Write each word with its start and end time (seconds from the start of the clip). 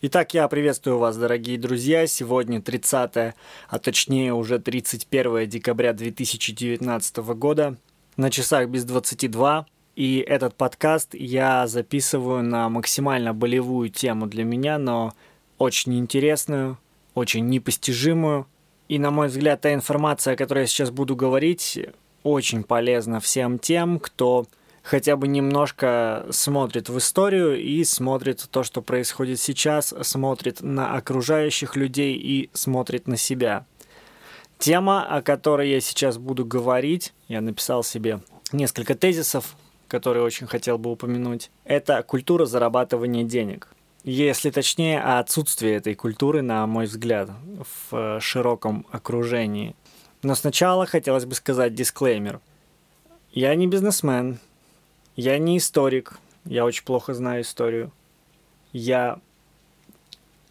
Итак, 0.00 0.32
я 0.32 0.46
приветствую 0.46 0.98
вас, 0.98 1.16
дорогие 1.16 1.58
друзья. 1.58 2.06
Сегодня 2.06 2.62
30, 2.62 3.34
а 3.68 3.78
точнее 3.80 4.32
уже 4.32 4.60
31 4.60 5.48
декабря 5.48 5.92
2019 5.92 7.16
года. 7.34 7.76
На 8.16 8.30
часах 8.30 8.68
без 8.68 8.84
22. 8.84 9.66
И 9.96 10.18
этот 10.18 10.54
подкаст 10.54 11.16
я 11.16 11.66
записываю 11.66 12.44
на 12.44 12.68
максимально 12.68 13.34
болевую 13.34 13.88
тему 13.88 14.28
для 14.28 14.44
меня, 14.44 14.78
но 14.78 15.14
очень 15.58 15.98
интересную, 15.98 16.78
очень 17.14 17.48
непостижимую. 17.48 18.46
И, 18.86 19.00
на 19.00 19.10
мой 19.10 19.26
взгляд, 19.26 19.62
та 19.62 19.74
информация, 19.74 20.34
о 20.34 20.36
которой 20.36 20.60
я 20.60 20.66
сейчас 20.68 20.92
буду 20.92 21.16
говорить, 21.16 21.76
очень 22.22 22.62
полезна 22.62 23.18
всем 23.18 23.58
тем, 23.58 23.98
кто 23.98 24.46
хотя 24.88 25.16
бы 25.16 25.28
немножко 25.28 26.26
смотрит 26.30 26.88
в 26.88 26.96
историю 26.96 27.60
и 27.60 27.84
смотрит 27.84 28.48
то, 28.50 28.62
что 28.62 28.80
происходит 28.80 29.38
сейчас, 29.38 29.92
смотрит 30.00 30.62
на 30.62 30.96
окружающих 30.96 31.76
людей 31.76 32.16
и 32.16 32.48
смотрит 32.54 33.06
на 33.06 33.18
себя. 33.18 33.66
Тема, 34.58 35.04
о 35.04 35.20
которой 35.20 35.68
я 35.70 35.80
сейчас 35.80 36.16
буду 36.16 36.46
говорить, 36.46 37.12
я 37.28 37.42
написал 37.42 37.84
себе 37.84 38.22
несколько 38.50 38.94
тезисов, 38.94 39.56
которые 39.88 40.24
очень 40.24 40.46
хотел 40.46 40.78
бы 40.78 40.90
упомянуть, 40.90 41.50
это 41.64 42.02
культура 42.02 42.46
зарабатывания 42.46 43.24
денег. 43.24 43.68
Если 44.04 44.50
точнее, 44.50 45.02
отсутствие 45.02 45.76
этой 45.76 45.94
культуры, 45.96 46.40
на 46.40 46.66
мой 46.66 46.86
взгляд, 46.86 47.28
в 47.90 48.20
широком 48.20 48.86
окружении. 48.90 49.76
Но 50.22 50.34
сначала 50.34 50.86
хотелось 50.86 51.26
бы 51.26 51.34
сказать 51.34 51.74
дисклеймер. 51.74 52.40
Я 53.32 53.54
не 53.54 53.66
бизнесмен, 53.66 54.38
я 55.18 55.36
не 55.38 55.58
историк, 55.58 56.16
я 56.44 56.64
очень 56.64 56.84
плохо 56.84 57.12
знаю 57.12 57.42
историю. 57.42 57.90
Я 58.72 59.18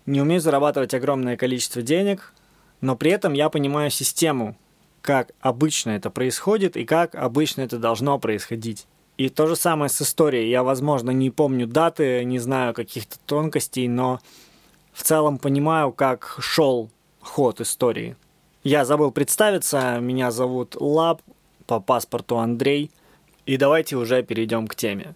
не 0.06 0.20
умею 0.20 0.42
зарабатывать 0.42 0.94
огромное 0.94 1.38
количество 1.38 1.82
денег, 1.82 2.34
но 2.82 2.98
при 2.98 3.12
этом 3.12 3.32
я 3.32 3.48
понимаю 3.48 3.90
систему, 3.92 4.58
как 5.02 5.32
обычно 5.40 5.92
это 5.92 6.10
происходит 6.10 6.76
и 6.76 6.84
как 6.84 7.16
обычно 7.16 7.62
это 7.62 7.78
должно 7.78 8.20
происходить. 8.20 8.88
И 9.16 9.30
то 9.30 9.48
же 9.48 9.56
самое 9.56 9.88
с 9.88 10.02
историей. 10.02 10.50
Я, 10.50 10.64
возможно, 10.64 11.12
не 11.12 11.30
помню 11.30 11.66
даты, 11.66 12.26
не 12.26 12.38
знаю 12.38 12.74
каких-то 12.74 13.18
тонкостей, 13.26 13.88
но 13.88 14.20
в 14.92 15.02
целом 15.04 15.38
понимаю, 15.38 15.94
как 15.94 16.36
шел 16.42 16.90
ход 17.22 17.62
истории. 17.62 18.18
Я 18.66 18.84
забыл 18.84 19.12
представиться, 19.12 19.98
меня 20.02 20.30
зовут 20.30 20.76
Лаб, 20.78 21.22
по 21.68 21.80
паспорту 21.80 22.38
Андрей– 22.38 22.92
и 23.48 23.58
давайте 23.58 23.96
уже 23.96 24.22
перейдем 24.22 24.68
к 24.68 24.76
теме. 24.76 25.16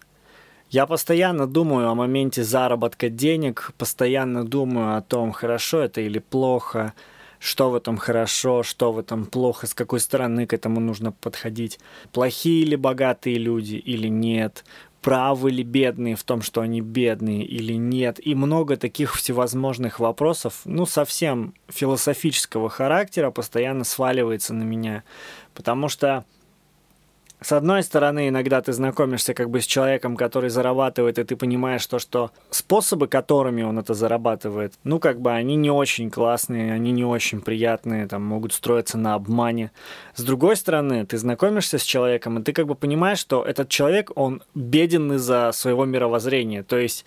Я 0.70 0.86
постоянно 0.86 1.46
думаю 1.46 1.90
о 1.90 1.94
моменте 1.94 2.42
заработка 2.42 3.10
денег, 3.10 3.72
постоянно 3.76 4.44
думаю 4.44 4.96
о 4.96 5.02
том, 5.02 5.32
хорошо 5.32 5.80
это 5.80 6.00
или 6.00 6.18
плохо, 6.18 6.94
что 7.38 7.70
в 7.70 7.74
этом 7.74 7.98
хорошо, 7.98 8.62
что 8.62 8.90
в 8.90 8.98
этом 8.98 9.26
плохо, 9.26 9.66
с 9.66 9.74
какой 9.74 10.00
стороны 10.00 10.46
к 10.46 10.54
этому 10.54 10.80
нужно 10.80 11.12
подходить, 11.12 11.78
плохие 12.10 12.62
или 12.62 12.74
богатые 12.74 13.36
люди 13.36 13.74
или 13.74 14.08
нет, 14.08 14.64
правы 15.02 15.50
ли 15.50 15.62
бедные 15.62 16.16
в 16.16 16.22
том, 16.22 16.40
что 16.40 16.62
они 16.62 16.80
бедные 16.80 17.44
или 17.44 17.74
нет, 17.74 18.18
и 18.24 18.34
много 18.34 18.78
таких 18.78 19.14
всевозможных 19.14 20.00
вопросов, 20.00 20.62
ну, 20.64 20.86
совсем 20.86 21.52
философического 21.68 22.70
характера 22.70 23.30
постоянно 23.30 23.84
сваливается 23.84 24.54
на 24.54 24.62
меня, 24.62 25.02
потому 25.52 25.90
что 25.90 26.24
с 27.42 27.52
одной 27.52 27.82
стороны, 27.82 28.28
иногда 28.28 28.60
ты 28.60 28.72
знакомишься 28.72 29.34
как 29.34 29.50
бы 29.50 29.60
с 29.60 29.66
человеком, 29.66 30.16
который 30.16 30.50
зарабатывает, 30.50 31.18
и 31.18 31.24
ты 31.24 31.36
понимаешь 31.36 31.86
то, 31.86 31.98
что 31.98 32.30
способы, 32.50 33.08
которыми 33.08 33.62
он 33.62 33.78
это 33.78 33.94
зарабатывает, 33.94 34.74
ну, 34.84 34.98
как 34.98 35.20
бы 35.20 35.32
они 35.32 35.56
не 35.56 35.70
очень 35.70 36.10
классные, 36.10 36.72
они 36.72 36.92
не 36.92 37.04
очень 37.04 37.40
приятные, 37.40 38.06
там, 38.06 38.24
могут 38.24 38.52
строиться 38.52 38.98
на 38.98 39.14
обмане. 39.14 39.70
С 40.14 40.22
другой 40.22 40.56
стороны, 40.56 41.04
ты 41.06 41.18
знакомишься 41.18 41.78
с 41.78 41.82
человеком, 41.82 42.38
и 42.38 42.42
ты 42.42 42.52
как 42.52 42.66
бы 42.66 42.74
понимаешь, 42.74 43.18
что 43.18 43.42
этот 43.42 43.68
человек, 43.68 44.10
он 44.14 44.42
беден 44.54 45.12
из-за 45.14 45.50
своего 45.52 45.84
мировоззрения, 45.84 46.62
то 46.62 46.78
есть 46.78 47.04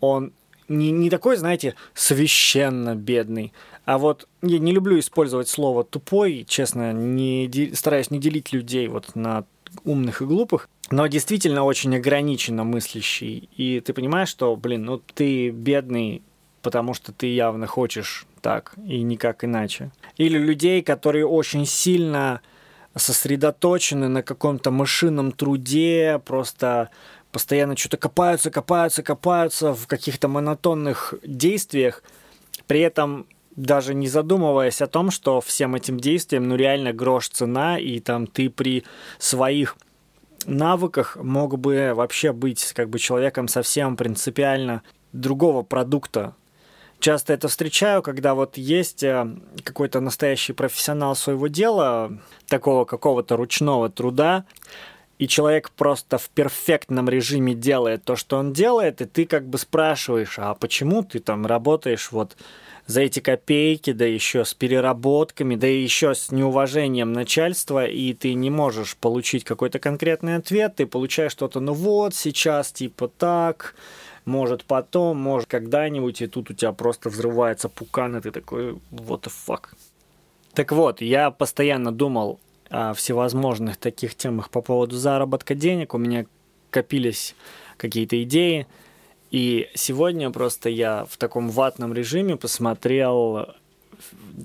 он 0.00 0.32
не, 0.68 0.90
не 0.90 1.10
такой, 1.10 1.36
знаете, 1.36 1.74
священно 1.94 2.94
бедный, 2.94 3.52
а 3.84 3.98
вот 3.98 4.26
я 4.42 4.58
не 4.58 4.72
люблю 4.72 4.98
использовать 4.98 5.48
слово 5.48 5.84
тупой, 5.84 6.44
честно, 6.48 6.92
не, 6.92 7.72
стараюсь 7.74 8.10
не 8.10 8.18
делить 8.18 8.52
людей 8.52 8.88
вот 8.88 9.14
на 9.14 9.44
умных 9.84 10.22
и 10.22 10.24
глупых, 10.24 10.68
но 10.90 11.06
действительно 11.06 11.64
очень 11.64 11.96
ограниченно 11.96 12.64
мыслящий. 12.64 13.48
И 13.56 13.80
ты 13.80 13.92
понимаешь, 13.92 14.28
что, 14.28 14.54
блин, 14.56 14.84
ну 14.84 14.98
ты 14.98 15.50
бедный, 15.50 16.22
потому 16.62 16.94
что 16.94 17.12
ты 17.12 17.34
явно 17.34 17.66
хочешь 17.66 18.26
так 18.40 18.74
и 18.86 19.02
никак 19.02 19.44
иначе. 19.44 19.90
Или 20.16 20.38
людей, 20.38 20.82
которые 20.82 21.26
очень 21.26 21.66
сильно 21.66 22.40
сосредоточены 22.94 24.08
на 24.08 24.22
каком-то 24.22 24.70
машинном 24.70 25.32
труде, 25.32 26.20
просто 26.24 26.90
постоянно 27.32 27.76
что-то 27.76 27.98
копаются, 27.98 28.50
копаются, 28.50 29.02
копаются 29.02 29.74
в 29.74 29.86
каких-то 29.86 30.28
монотонных 30.28 31.14
действиях, 31.22 32.02
при 32.66 32.80
этом 32.80 33.26
даже 33.56 33.94
не 33.94 34.08
задумываясь 34.08 34.82
о 34.82 34.86
том, 34.86 35.10
что 35.10 35.40
всем 35.40 35.74
этим 35.74 35.98
действиям, 35.98 36.48
ну, 36.48 36.56
реально 36.56 36.92
грош 36.92 37.28
цена, 37.28 37.78
и 37.78 38.00
там 38.00 38.26
ты 38.26 38.50
при 38.50 38.84
своих 39.18 39.76
навыках 40.44 41.16
мог 41.16 41.58
бы 41.58 41.92
вообще 41.94 42.32
быть 42.32 42.72
как 42.74 42.90
бы 42.90 42.98
человеком 42.98 43.48
совсем 43.48 43.96
принципиально 43.96 44.82
другого 45.12 45.62
продукта. 45.62 46.34
Часто 46.98 47.34
это 47.34 47.48
встречаю, 47.48 48.02
когда 48.02 48.34
вот 48.34 48.56
есть 48.56 49.02
э, 49.02 49.26
какой-то 49.64 50.00
настоящий 50.00 50.54
профессионал 50.54 51.14
своего 51.14 51.46
дела, 51.48 52.18
такого 52.48 52.84
какого-то 52.84 53.36
ручного 53.36 53.90
труда, 53.90 54.46
и 55.18 55.28
человек 55.28 55.70
просто 55.70 56.18
в 56.18 56.28
перфектном 56.28 57.08
режиме 57.08 57.54
делает 57.54 58.04
то, 58.04 58.16
что 58.16 58.36
он 58.36 58.52
делает, 58.52 59.00
и 59.00 59.06
ты 59.06 59.24
как 59.24 59.46
бы 59.46 59.58
спрашиваешь, 59.58 60.38
а 60.38 60.54
почему 60.54 61.02
ты 61.02 61.20
там 61.20 61.46
работаешь 61.46 62.12
вот 62.12 62.36
за 62.86 63.00
эти 63.00 63.20
копейки, 63.20 63.92
да 63.92 64.04
еще 64.04 64.44
с 64.44 64.54
переработками, 64.54 65.56
да 65.56 65.66
еще 65.66 66.14
с 66.14 66.30
неуважением 66.30 67.12
начальства, 67.12 67.86
и 67.86 68.12
ты 68.12 68.34
не 68.34 68.50
можешь 68.50 68.96
получить 68.96 69.44
какой-то 69.44 69.78
конкретный 69.78 70.36
ответ, 70.36 70.76
ты 70.76 70.86
получаешь 70.86 71.32
что-то, 71.32 71.60
ну 71.60 71.72
вот, 71.72 72.14
сейчас 72.14 72.70
типа 72.70 73.08
так, 73.08 73.74
может 74.24 74.64
потом, 74.64 75.18
может 75.18 75.48
когда-нибудь, 75.48 76.20
и 76.20 76.26
тут 76.26 76.50
у 76.50 76.54
тебя 76.54 76.72
просто 76.72 77.08
взрывается 77.08 77.68
пукан, 77.68 78.16
и 78.16 78.20
ты 78.20 78.30
такой, 78.30 78.72
what 78.90 79.22
the 79.22 79.32
fuck. 79.46 79.68
Так 80.52 80.72
вот, 80.72 81.00
я 81.00 81.30
постоянно 81.30 81.92
думал 81.92 82.40
о 82.70 82.94
всевозможных 82.94 83.76
таких 83.76 84.14
темах 84.14 84.50
по 84.50 84.60
поводу 84.60 84.96
заработка 84.96 85.54
денег, 85.54 85.94
у 85.94 85.98
меня 85.98 86.26
копились 86.70 87.34
какие-то 87.76 88.22
идеи, 88.22 88.66
и 89.30 89.68
сегодня 89.74 90.30
просто 90.30 90.68
я 90.68 91.04
в 91.04 91.16
таком 91.16 91.50
ватном 91.50 91.92
режиме 91.92 92.36
посмотрел, 92.36 93.54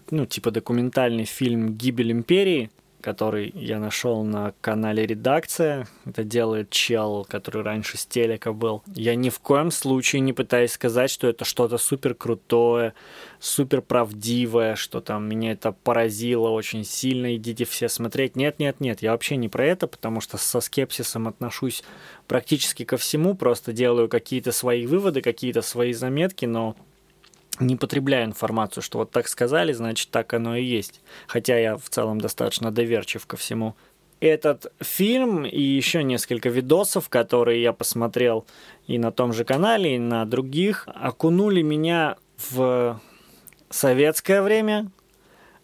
ну, 0.10 0.26
типа 0.26 0.52
документальный 0.52 1.26
фильм 1.26 1.74
«Гибель 1.76 2.12
империи», 2.12 2.70
который 3.02 3.52
я 3.56 3.80
нашел 3.80 4.24
на 4.24 4.54
канале 4.62 5.06
«Редакция». 5.06 5.88
Это 6.06 6.24
делает 6.24 6.70
чел, 6.70 7.26
который 7.30 7.64
раньше 7.64 7.98
с 7.98 8.06
телека 8.06 8.54
был. 8.54 8.84
Я 8.96 9.16
ни 9.16 9.30
в 9.30 9.40
коем 9.40 9.72
случае 9.72 10.22
не 10.22 10.34
пытаюсь 10.34 10.72
сказать, 10.72 11.10
что 11.12 11.28
это 11.28 11.44
что-то 11.44 11.78
супер 11.78 12.14
крутое, 12.14 12.94
супер 13.40 13.82
правдивое, 13.82 14.76
что 14.76 15.02
там 15.02 15.28
меня 15.28 15.52
это 15.52 15.72
поразило 15.72 16.50
очень 16.50 16.86
сильно, 16.86 17.36
идите 17.36 17.66
все 17.66 17.90
смотреть. 17.90 18.36
Нет, 18.36 18.60
нет, 18.60 18.80
нет, 18.80 19.02
я 19.02 19.12
вообще 19.12 19.36
не 19.36 19.50
про 19.50 19.66
это, 19.66 19.88
потому 19.88 20.22
что 20.22 20.38
со 20.38 20.62
скепсисом 20.62 21.28
отношусь 21.28 21.84
практически 22.28 22.86
ко 22.86 22.98
всему, 22.98 23.36
просто 23.36 23.74
делаю 23.74 24.08
какие-то 24.08 24.52
свои 24.52 24.86
выводы, 24.86 25.22
какие-то 25.22 25.62
свои 25.62 25.94
заметки, 25.94 26.46
но 26.46 26.76
не 27.62 27.76
потребляю 27.76 28.26
информацию, 28.26 28.84
что 28.84 28.98
вот 28.98 29.12
так 29.12 29.28
сказали, 29.28 29.72
значит 29.72 30.10
так 30.10 30.34
оно 30.34 30.56
и 30.56 30.64
есть. 30.64 31.02
Хотя 31.28 31.58
я 31.58 31.78
в 31.78 31.90
целом 31.90 32.20
достаточно 32.20 32.72
доверчив 32.72 33.26
ко 33.26 33.38
всему. 33.38 33.76
Этот 34.20 34.72
фильм 34.80 35.46
и 35.46 35.62
еще 35.62 36.04
несколько 36.04 36.50
видосов, 36.50 37.10
которые 37.10 37.62
я 37.62 37.74
посмотрел 37.74 38.46
и 38.86 39.00
на 39.00 39.12
том 39.12 39.34
же 39.34 39.46
канале, 39.46 39.96
и 39.96 40.00
на 40.00 40.26
других, 40.26 40.88
окунули 40.94 41.64
меня 41.64 42.18
в 42.50 43.02
советское 43.72 44.44
время, 44.44 44.92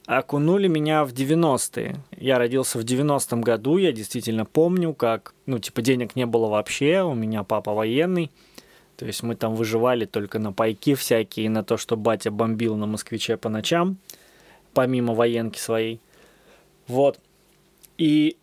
окунули 0.08 0.68
меня 0.68 1.06
в 1.06 1.14
90-е. 1.14 1.98
Я 2.18 2.40
родился 2.40 2.80
в 2.80 2.82
90-м 2.84 3.42
году, 3.42 3.78
я 3.78 3.92
действительно 3.92 4.46
помню, 4.46 4.94
как, 4.96 5.36
ну, 5.46 5.60
типа, 5.60 5.84
денег 5.84 6.16
не 6.16 6.26
было 6.26 6.48
вообще, 6.48 7.04
у 7.04 7.14
меня 7.14 7.44
папа 7.44 7.74
военный, 7.74 8.32
то 8.98 9.06
есть 9.06 9.24
мы 9.24 9.36
там 9.36 9.56
выживали 9.56 10.06
только 10.06 10.40
на 10.40 10.52
пайки 10.52 10.96
всякие, 10.96 11.50
на 11.50 11.64
то, 11.64 11.78
что 11.78 11.96
батя 11.96 12.32
бомбил 12.32 12.76
на 12.76 12.88
москвиче 12.88 13.38
по 13.38 13.48
ночам, 13.48 13.98
помимо 14.74 15.14
военки 15.14 15.60
своей. 15.60 16.02
Вот. 16.88 17.20
И 18.00 18.38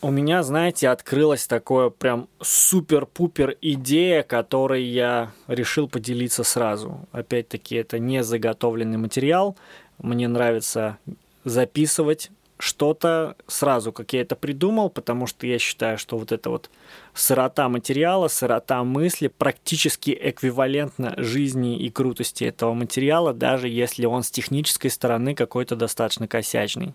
у 0.00 0.10
меня, 0.10 0.42
знаете, 0.42 0.88
открылась 0.88 1.46
такое 1.46 1.90
прям 1.90 2.28
супер-пупер 2.40 3.56
идея, 3.60 4.22
которой 4.22 4.84
я 4.84 5.32
решил 5.48 5.86
поделиться 5.86 6.44
сразу. 6.44 7.06
Опять-таки, 7.12 7.76
это 7.76 7.98
не 7.98 8.22
заготовленный 8.24 8.96
материал. 8.96 9.56
Мне 9.98 10.28
нравится 10.28 10.98
записывать 11.44 12.30
что-то 12.58 13.36
сразу, 13.46 13.92
как 13.92 14.12
я 14.12 14.20
это 14.20 14.34
придумал, 14.36 14.90
потому 14.90 15.26
что 15.26 15.46
я 15.46 15.58
считаю, 15.58 15.96
что 15.96 16.18
вот 16.18 16.32
это 16.32 16.50
вот 16.50 16.70
сырота 17.14 17.68
материала, 17.68 18.28
сырота 18.28 18.82
мысли 18.82 19.28
практически 19.28 20.16
эквивалентна 20.20 21.14
жизни 21.18 21.78
и 21.78 21.90
крутости 21.90 22.44
этого 22.44 22.74
материала, 22.74 23.32
даже 23.32 23.68
если 23.68 24.06
он 24.06 24.22
с 24.22 24.30
технической 24.30 24.90
стороны 24.90 25.34
какой-то 25.34 25.76
достаточно 25.76 26.26
косячный. 26.26 26.94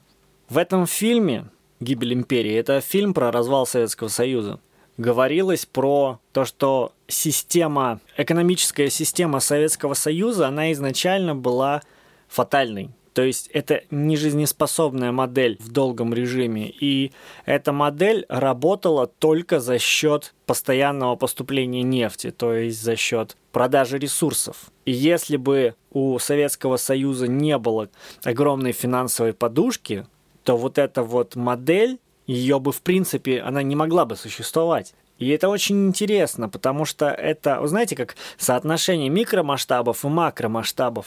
В 0.49 0.57
этом 0.57 0.85
фильме 0.85 1.45
«Гибель 1.79 2.13
империи» 2.13 2.53
это 2.53 2.81
фильм 2.81 3.13
про 3.13 3.31
развал 3.31 3.65
Советского 3.65 4.09
Союза. 4.09 4.59
Говорилось 4.97 5.65
про 5.65 6.19
то, 6.33 6.45
что 6.45 6.93
система, 7.07 7.99
экономическая 8.17 8.89
система 8.89 9.39
Советского 9.39 9.93
Союза, 9.93 10.47
она 10.47 10.71
изначально 10.73 11.35
была 11.35 11.81
фатальной 12.27 12.91
то 13.13 13.21
есть 13.21 13.47
это 13.53 13.83
не 13.91 14.17
жизнеспособная 14.17 15.11
модель 15.11 15.57
в 15.59 15.71
долгом 15.71 16.13
режиме. 16.13 16.69
И 16.69 17.11
эта 17.45 17.71
модель 17.71 18.25
работала 18.27 19.07
только 19.07 19.59
за 19.59 19.77
счет 19.77 20.33
постоянного 20.45 21.15
поступления 21.15 21.83
нефти, 21.83 22.31
то 22.31 22.53
есть 22.53 22.81
за 22.81 22.95
счет 22.95 23.37
продажи 23.51 23.99
ресурсов. 23.99 24.71
И 24.85 24.91
если 24.91 25.37
бы 25.37 25.75
у 25.91 26.17
Советского 26.19 26.77
Союза 26.77 27.27
не 27.27 27.57
было 27.57 27.89
огромной 28.23 28.71
финансовой 28.71 29.33
подушки, 29.33 30.05
то 30.43 30.57
вот 30.57 30.77
эта 30.77 31.03
вот 31.03 31.35
модель, 31.35 31.99
ее 32.25 32.59
бы 32.59 32.71
в 32.71 32.81
принципе, 32.81 33.41
она 33.41 33.63
не 33.63 33.75
могла 33.75 34.05
бы 34.05 34.15
существовать. 34.15 34.95
И 35.19 35.29
это 35.29 35.49
очень 35.49 35.87
интересно, 35.87 36.49
потому 36.49 36.85
что 36.85 37.07
это, 37.07 37.61
вы 37.61 37.67
знаете, 37.67 37.95
как 37.95 38.15
соотношение 38.37 39.09
микромасштабов 39.09 40.03
и 40.03 40.07
макромасштабов. 40.07 41.05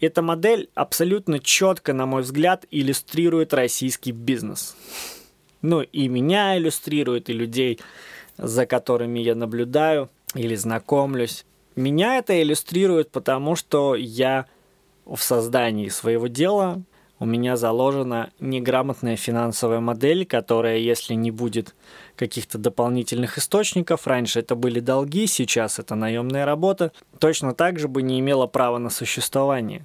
Эта 0.00 0.22
модель 0.22 0.70
абсолютно 0.74 1.40
четко, 1.40 1.92
на 1.92 2.06
мой 2.06 2.22
взгляд, 2.22 2.66
иллюстрирует 2.70 3.52
российский 3.52 4.12
бизнес. 4.12 4.76
Ну, 5.60 5.82
и 5.82 6.06
меня 6.06 6.56
иллюстрирует, 6.56 7.28
и 7.28 7.32
людей, 7.32 7.80
за 8.36 8.64
которыми 8.66 9.18
я 9.18 9.34
наблюдаю 9.34 10.08
или 10.34 10.54
знакомлюсь. 10.54 11.44
Меня 11.74 12.18
это 12.18 12.40
иллюстрирует, 12.40 13.10
потому 13.10 13.56
что 13.56 13.96
я 13.96 14.46
в 15.04 15.18
создании 15.18 15.88
своего 15.88 16.28
дела 16.28 16.82
у 17.20 17.26
меня 17.26 17.56
заложена 17.56 18.30
неграмотная 18.38 19.16
финансовая 19.16 19.80
модель, 19.80 20.24
которая, 20.24 20.78
если 20.78 21.14
не 21.14 21.30
будет 21.30 21.74
каких-то 22.16 22.58
дополнительных 22.58 23.38
источников, 23.38 24.06
раньше 24.06 24.40
это 24.40 24.54
были 24.54 24.80
долги, 24.80 25.26
сейчас 25.26 25.78
это 25.78 25.94
наемная 25.94 26.44
работа, 26.44 26.92
точно 27.18 27.54
так 27.54 27.78
же 27.78 27.88
бы 27.88 28.02
не 28.02 28.20
имела 28.20 28.46
права 28.46 28.78
на 28.78 28.90
существование. 28.90 29.84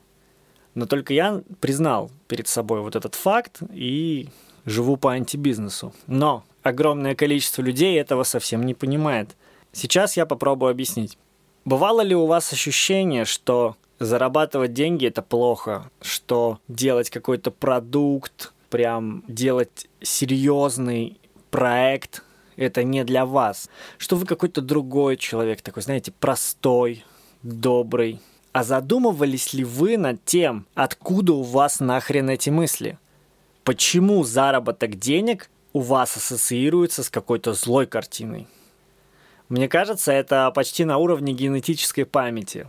Но 0.75 0.85
только 0.85 1.13
я 1.13 1.41
признал 1.59 2.11
перед 2.27 2.47
собой 2.47 2.81
вот 2.81 2.95
этот 2.95 3.15
факт 3.15 3.59
и 3.71 4.29
живу 4.65 4.97
по 4.97 5.11
антибизнесу. 5.11 5.93
Но 6.07 6.43
огромное 6.61 7.15
количество 7.15 7.61
людей 7.61 7.99
этого 7.99 8.23
совсем 8.23 8.65
не 8.65 8.73
понимает. 8.73 9.35
Сейчас 9.71 10.17
я 10.17 10.25
попробую 10.25 10.71
объяснить. 10.71 11.17
Бывало 11.65 12.01
ли 12.01 12.15
у 12.15 12.25
вас 12.25 12.51
ощущение, 12.51 13.25
что 13.25 13.75
зарабатывать 13.99 14.73
деньги 14.73 15.07
это 15.07 15.21
плохо, 15.21 15.89
что 16.01 16.59
делать 16.67 17.09
какой-то 17.09 17.51
продукт, 17.51 18.53
прям 18.69 19.23
делать 19.27 19.87
серьезный 20.01 21.19
проект, 21.51 22.23
это 22.55 22.83
не 22.83 23.03
для 23.03 23.25
вас, 23.25 23.69
что 23.97 24.15
вы 24.15 24.25
какой-то 24.25 24.61
другой 24.61 25.17
человек, 25.17 25.61
такой, 25.61 25.83
знаете, 25.83 26.11
простой, 26.11 27.03
добрый. 27.41 28.19
А 28.51 28.63
задумывались 28.63 29.53
ли 29.53 29.63
вы 29.63 29.97
над 29.97 30.23
тем, 30.25 30.67
откуда 30.75 31.33
у 31.33 31.41
вас 31.41 31.79
нахрен 31.79 32.29
эти 32.29 32.49
мысли? 32.49 32.99
Почему 33.63 34.23
заработок 34.23 34.99
денег 34.99 35.49
у 35.71 35.79
вас 35.79 36.17
ассоциируется 36.17 37.03
с 37.03 37.09
какой-то 37.09 37.53
злой 37.53 37.87
картиной? 37.87 38.47
Мне 39.49 39.67
кажется, 39.67 40.11
это 40.11 40.51
почти 40.51 40.85
на 40.85 40.97
уровне 40.97 41.33
генетической 41.33 42.05
памяти. 42.05 42.67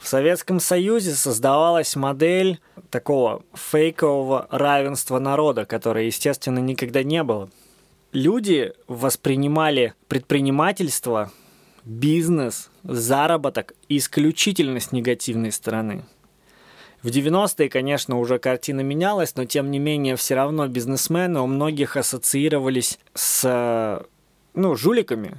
В 0.00 0.08
Советском 0.08 0.60
Союзе 0.60 1.12
создавалась 1.12 1.94
модель 1.94 2.58
такого 2.88 3.42
фейкового 3.52 4.48
равенства 4.50 5.18
народа, 5.18 5.66
которое, 5.66 6.06
естественно, 6.06 6.58
никогда 6.58 7.02
не 7.02 7.22
было. 7.22 7.50
Люди 8.12 8.72
воспринимали 8.88 9.92
предпринимательство, 10.08 11.30
бизнес, 11.84 12.70
заработок 12.82 13.74
исключительно 13.88 14.80
с 14.80 14.90
негативной 14.90 15.52
стороны. 15.52 16.04
В 17.02 17.08
90-е, 17.08 17.68
конечно, 17.68 18.18
уже 18.18 18.38
картина 18.38 18.80
менялась, 18.80 19.36
но 19.36 19.44
тем 19.44 19.70
не 19.70 19.78
менее 19.78 20.16
все 20.16 20.34
равно 20.34 20.66
бизнесмены 20.66 21.40
у 21.40 21.46
многих 21.46 21.96
ассоциировались 21.96 22.98
с 23.14 24.06
ну, 24.54 24.76
жуликами, 24.76 25.36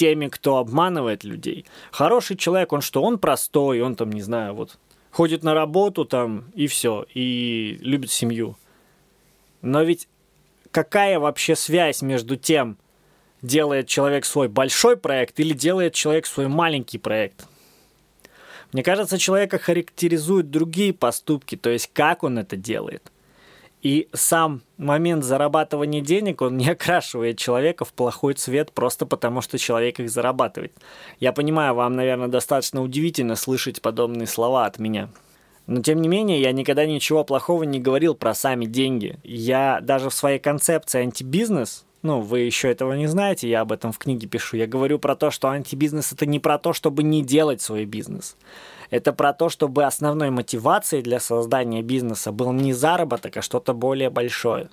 теми, 0.00 0.28
кто 0.28 0.56
обманывает 0.56 1.24
людей. 1.24 1.66
Хороший 1.90 2.34
человек, 2.34 2.72
он 2.72 2.80
что, 2.80 3.02
он 3.02 3.18
простой, 3.18 3.82
он 3.82 3.96
там, 3.96 4.10
не 4.10 4.22
знаю, 4.22 4.54
вот 4.54 4.78
ходит 5.10 5.42
на 5.42 5.52
работу 5.52 6.06
там 6.06 6.50
и 6.54 6.68
все, 6.68 7.04
и 7.12 7.76
любит 7.82 8.10
семью. 8.10 8.56
Но 9.60 9.82
ведь 9.82 10.08
какая 10.70 11.20
вообще 11.20 11.54
связь 11.54 12.00
между 12.00 12.36
тем, 12.36 12.78
делает 13.42 13.88
человек 13.88 14.24
свой 14.24 14.48
большой 14.48 14.96
проект 14.96 15.38
или 15.38 15.52
делает 15.52 15.92
человек 15.92 16.24
свой 16.24 16.48
маленький 16.48 16.96
проект? 16.96 17.46
Мне 18.72 18.82
кажется, 18.82 19.18
человека 19.18 19.58
характеризуют 19.58 20.50
другие 20.50 20.94
поступки, 20.94 21.56
то 21.56 21.68
есть 21.68 21.90
как 21.92 22.22
он 22.22 22.38
это 22.38 22.56
делает– 22.56 23.12
и 23.82 24.08
сам 24.12 24.62
момент 24.76 25.24
зарабатывания 25.24 26.00
денег, 26.00 26.42
он 26.42 26.56
не 26.56 26.68
окрашивает 26.68 27.38
человека 27.38 27.84
в 27.84 27.92
плохой 27.92 28.34
цвет 28.34 28.72
просто 28.72 29.06
потому, 29.06 29.40
что 29.40 29.58
человек 29.58 30.00
их 30.00 30.10
зарабатывает. 30.10 30.72
Я 31.18 31.32
понимаю, 31.32 31.74
вам, 31.74 31.96
наверное, 31.96 32.28
достаточно 32.28 32.82
удивительно 32.82 33.36
слышать 33.36 33.80
подобные 33.80 34.26
слова 34.26 34.66
от 34.66 34.78
меня. 34.78 35.08
Но 35.66 35.82
тем 35.82 36.02
не 36.02 36.08
менее, 36.08 36.40
я 36.40 36.52
никогда 36.52 36.84
ничего 36.84 37.24
плохого 37.24 37.62
не 37.62 37.78
говорил 37.78 38.14
про 38.14 38.34
сами 38.34 38.66
деньги. 38.66 39.18
Я 39.22 39.80
даже 39.80 40.10
в 40.10 40.14
своей 40.14 40.38
концепции 40.38 41.00
антибизнес, 41.00 41.86
ну, 42.02 42.20
вы 42.20 42.40
еще 42.40 42.70
этого 42.70 42.94
не 42.94 43.06
знаете, 43.06 43.48
я 43.48 43.60
об 43.60 43.72
этом 43.72 43.92
в 43.92 43.98
книге 43.98 44.26
пишу. 44.26 44.56
Я 44.56 44.66
говорю 44.66 44.98
про 44.98 45.14
то, 45.14 45.30
что 45.30 45.48
антибизнес 45.48 46.12
это 46.12 46.26
не 46.26 46.40
про 46.40 46.58
то, 46.58 46.72
чтобы 46.72 47.02
не 47.02 47.22
делать 47.22 47.60
свой 47.60 47.84
бизнес. 47.84 48.36
Это 48.90 49.12
про 49.12 49.32
то, 49.32 49.48
чтобы 49.48 49.84
основной 49.84 50.30
мотивацией 50.30 51.02
для 51.02 51.20
создания 51.20 51.82
бизнеса 51.82 52.32
был 52.32 52.52
не 52.52 52.72
заработок, 52.72 53.36
а 53.36 53.42
что-то 53.42 53.72
более 53.72 54.10
большое. 54.10 54.68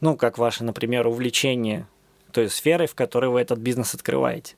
Ну, 0.00 0.16
как 0.16 0.38
ваше, 0.38 0.64
например, 0.64 1.06
увлечение 1.06 1.86
той 2.32 2.48
сферой, 2.48 2.86
в 2.86 2.94
которой 2.94 3.30
вы 3.30 3.40
этот 3.40 3.58
бизнес 3.58 3.94
открываете. 3.94 4.54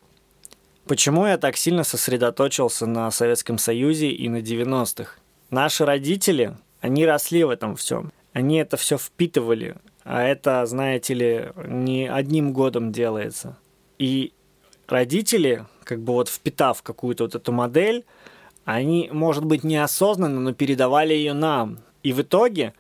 Почему 0.87 1.27
я 1.27 1.39
так 1.39 1.57
сильно 1.57 1.85
сосредоточился 1.85 2.87
на 2.87 3.11
Советском 3.11 3.59
Союзе 3.59 4.11
и 4.11 4.29
на 4.29 4.39
90-х? 4.39 5.17
Наши 5.51 5.85
родители, 5.85 6.57
они 6.81 7.07
росли 7.07 7.45
в 7.45 7.51
этом 7.51 7.77
всем. 7.77 8.13
Они 8.33 8.59
это 8.59 8.77
все 8.77 8.99
впитывали. 8.99 9.77
А 10.05 10.23
это, 10.23 10.65
знаете 10.67 11.15
ли, 11.15 11.49
не 11.67 12.09
одним 12.09 12.53
годом 12.53 12.93
делается. 12.93 13.57
И 13.99 14.33
родители, 14.89 15.65
как 15.85 16.01
бы 16.01 16.15
вот 16.15 16.29
впитав 16.29 16.83
какую-то 16.83 17.25
вот 17.25 17.35
эту 17.35 17.53
модель, 17.53 18.05
они, 18.65 19.09
может 19.13 19.45
быть, 19.45 19.65
неосознанно, 19.65 20.41
но 20.41 20.53
передавали 20.53 21.15
ее 21.15 21.33
нам. 21.33 21.79
И 22.03 22.13
в 22.13 22.23
итоге 22.23 22.75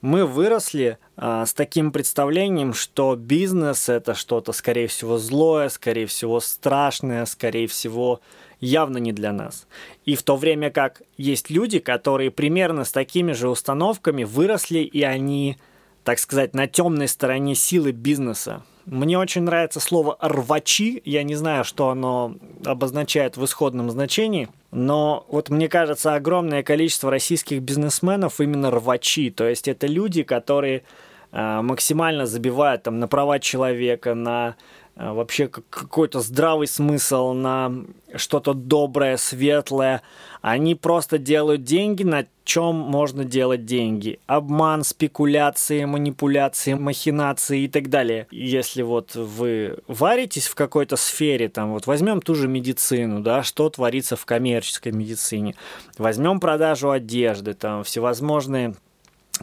мы 0.00 0.26
выросли 0.26 0.98
а, 1.16 1.44
с 1.44 1.54
таким 1.54 1.90
представлением, 1.90 2.72
что 2.72 3.16
бизнес 3.16 3.88
это 3.88 4.14
что-то, 4.14 4.52
скорее 4.52 4.86
всего, 4.86 5.18
злое, 5.18 5.68
скорее 5.68 6.06
всего, 6.06 6.40
страшное, 6.40 7.24
скорее 7.26 7.66
всего, 7.66 8.20
явно 8.60 8.98
не 8.98 9.12
для 9.12 9.32
нас. 9.32 9.66
И 10.04 10.14
в 10.14 10.22
то 10.22 10.36
время 10.36 10.70
как 10.70 11.02
есть 11.16 11.50
люди, 11.50 11.78
которые 11.78 12.30
примерно 12.30 12.84
с 12.84 12.92
такими 12.92 13.32
же 13.32 13.48
установками 13.48 14.24
выросли, 14.24 14.80
и 14.80 15.02
они, 15.02 15.56
так 16.04 16.18
сказать, 16.18 16.54
на 16.54 16.66
темной 16.66 17.08
стороне 17.08 17.54
силы 17.54 17.92
бизнеса. 17.92 18.62
Мне 18.86 19.18
очень 19.18 19.42
нравится 19.42 19.80
слово 19.80 20.16
«рвачи». 20.20 21.02
Я 21.04 21.22
не 21.22 21.34
знаю, 21.34 21.64
что 21.64 21.90
оно 21.90 22.36
обозначает 22.64 23.36
в 23.36 23.44
исходном 23.44 23.90
значении. 23.90 24.48
Но 24.70 25.24
вот 25.28 25.48
мне 25.48 25.68
кажется, 25.68 26.14
огромное 26.14 26.62
количество 26.62 27.10
российских 27.10 27.62
бизнесменов 27.62 28.40
именно 28.40 28.70
рвачи. 28.70 29.30
То 29.30 29.48
есть 29.48 29.66
это 29.66 29.86
люди, 29.86 30.22
которые 30.22 30.82
э, 31.32 31.60
максимально 31.62 32.26
забивают 32.26 32.82
там, 32.82 32.98
на 32.98 33.08
права 33.08 33.38
человека, 33.38 34.14
на 34.14 34.56
вообще 34.98 35.46
какой-то 35.46 36.20
здравый 36.20 36.66
смысл, 36.66 37.32
на 37.32 37.72
что-то 38.16 38.52
доброе, 38.52 39.16
светлое. 39.16 40.02
Они 40.40 40.74
просто 40.74 41.18
делают 41.18 41.62
деньги, 41.62 42.02
на 42.02 42.26
чем 42.44 42.74
можно 42.74 43.24
делать 43.24 43.64
деньги. 43.64 44.18
Обман, 44.26 44.82
спекуляции, 44.82 45.84
манипуляции, 45.84 46.74
махинации 46.74 47.62
и 47.62 47.68
так 47.68 47.90
далее. 47.90 48.26
Если 48.30 48.82
вот 48.82 49.14
вы 49.14 49.78
варитесь 49.86 50.48
в 50.48 50.54
какой-то 50.54 50.96
сфере, 50.96 51.48
там 51.48 51.72
вот 51.72 51.86
возьмем 51.86 52.20
ту 52.20 52.34
же 52.34 52.48
медицину, 52.48 53.20
да, 53.20 53.44
что 53.44 53.70
творится 53.70 54.16
в 54.16 54.26
коммерческой 54.26 54.92
медицине. 54.92 55.54
Возьмем 55.96 56.40
продажу 56.40 56.90
одежды, 56.90 57.54
там 57.54 57.84
всевозможные 57.84 58.74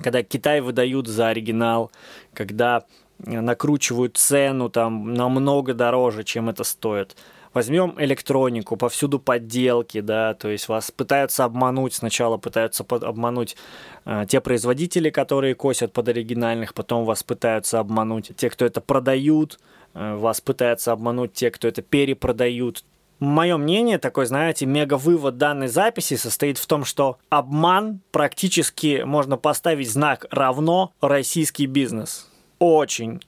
когда 0.01 0.23
Китай 0.23 0.59
выдают 0.59 1.07
за 1.07 1.29
оригинал, 1.29 1.89
когда 2.33 2.83
накручивают 3.19 4.17
цену 4.17 4.69
там 4.69 5.13
намного 5.13 5.73
дороже, 5.73 6.23
чем 6.23 6.49
это 6.49 6.63
стоит. 6.63 7.15
Возьмем 7.53 7.95
электронику, 7.97 8.75
повсюду 8.75 9.17
подделки, 9.17 10.01
да, 10.01 10.33
то 10.33 10.49
есть 10.49 10.67
вас 10.67 10.91
пытаются 10.91 11.45
обмануть, 11.45 11.93
сначала 11.93 12.35
пытаются 12.35 12.83
под, 12.83 13.03
обмануть 13.03 13.55
э, 14.03 14.25
те 14.27 14.41
производители, 14.41 15.09
которые 15.09 15.55
косят 15.55 15.93
под 15.93 16.09
оригинальных, 16.09 16.73
потом 16.73 17.05
вас 17.05 17.23
пытаются 17.23 17.79
обмануть 17.79 18.33
те, 18.35 18.49
кто 18.49 18.65
это 18.65 18.81
продают, 18.81 19.57
э, 19.93 20.15
вас 20.15 20.41
пытаются 20.41 20.91
обмануть 20.91 21.31
те, 21.31 21.49
кто 21.49 21.69
это 21.69 21.81
перепродают. 21.81 22.83
Мое 23.19 23.55
мнение, 23.55 23.99
такой, 23.99 24.25
знаете, 24.25 24.65
мега-вывод 24.65 25.37
данной 25.37 25.69
записи 25.69 26.15
состоит 26.15 26.57
в 26.57 26.67
том, 26.67 26.83
что 26.83 27.19
обман 27.29 28.01
практически 28.11 29.03
можно 29.05 29.37
поставить 29.37 29.89
знак 29.89 30.25
равно 30.29 30.91
российский 30.99 31.67
бизнес 31.67 32.29
очень, 32.59 33.21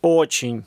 очень, 0.00 0.64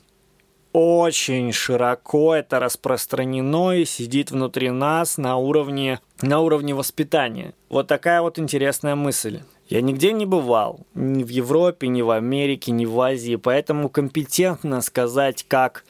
очень 0.72 1.52
широко 1.52 2.34
это 2.34 2.60
распространено 2.60 3.72
и 3.72 3.84
сидит 3.84 4.30
внутри 4.30 4.70
нас 4.70 5.18
на 5.18 5.36
уровне, 5.36 6.00
на 6.22 6.40
уровне 6.40 6.74
воспитания. 6.74 7.54
Вот 7.68 7.86
такая 7.86 8.22
вот 8.22 8.38
интересная 8.38 8.94
мысль. 8.94 9.40
Я 9.68 9.80
нигде 9.80 10.12
не 10.12 10.26
бывал, 10.26 10.80
ни 10.94 11.24
в 11.24 11.28
Европе, 11.28 11.88
ни 11.88 12.02
в 12.02 12.10
Америке, 12.10 12.70
ни 12.72 12.86
в 12.86 13.00
Азии, 13.00 13.36
поэтому 13.36 13.88
компетентно 13.88 14.80
сказать, 14.80 15.44
как 15.48 15.84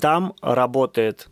там 0.00 0.34
работает 0.42 1.28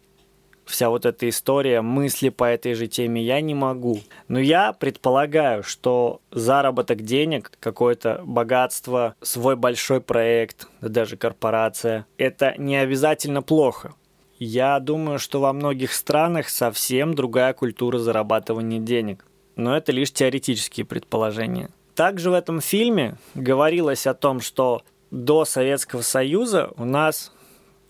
вся 0.67 0.89
вот 0.91 1.07
эта 1.07 1.29
история, 1.29 1.81
мысли 1.81 2.29
по 2.29 2.45
этой 2.45 2.75
же 2.75 2.87
теме 2.87 3.23
я 3.23 3.41
не 3.41 3.55
могу. 3.55 4.01
Но 4.29 4.39
я 4.39 4.73
предполагаю, 4.73 5.63
что 5.63 6.21
заработок 6.31 7.03
денег, 7.03 7.53
какое-то 7.61 8.23
богатство, 8.25 9.15
свой 9.21 9.57
большой 9.57 10.01
проект, 10.01 10.69
даже 10.81 11.17
корпорация, 11.17 12.07
это 12.19 12.55
не 12.59 12.77
обязательно 12.77 13.43
плохо. 13.43 13.95
Я 14.39 14.81
думаю, 14.81 15.19
что 15.19 15.41
во 15.41 15.53
многих 15.53 15.93
странах 15.93 16.49
совсем 16.49 17.15
другая 17.15 17.53
культура 17.53 17.99
зарабатывания 17.99 18.81
денег. 18.81 19.25
Но 19.57 19.77
это 19.77 19.93
лишь 19.93 20.13
теоретические 20.13 20.85
предположения. 20.85 21.71
Также 21.95 22.31
в 22.31 22.33
этом 22.33 22.61
фильме 22.61 23.17
говорилось 23.35 24.07
о 24.07 24.15
том, 24.15 24.41
что 24.41 24.83
до 25.13 25.45
Советского 25.45 26.03
Союза 26.03 26.73
у 26.77 26.85
нас 26.85 27.33